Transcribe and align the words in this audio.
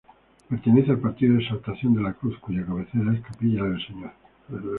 Pertenece 0.49 0.89
al 0.89 0.97
partido 0.99 1.35
de 1.35 1.43
Exaltación 1.43 1.93
de 1.93 2.01
la 2.01 2.13
Cruz, 2.13 2.35
cuya 2.39 2.65
cabecera 2.65 3.13
es 3.13 3.21
Capilla 3.21 3.61
del 3.65 3.85
Señor. 3.85 4.11